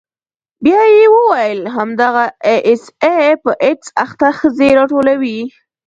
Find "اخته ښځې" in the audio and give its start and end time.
4.03-4.69